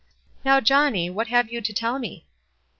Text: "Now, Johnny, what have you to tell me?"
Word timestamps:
"Now, 0.43 0.59
Johnny, 0.59 1.11
what 1.11 1.27
have 1.27 1.51
you 1.51 1.61
to 1.61 1.73
tell 1.73 1.99
me?" 1.99 2.25